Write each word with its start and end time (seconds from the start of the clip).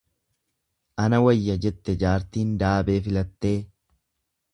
Ana 1.03 1.19
wayya 1.25 1.57
jette 1.65 1.95
jaartiin 2.05 2.55
daabee 2.63 2.97
filattee. 3.09 3.53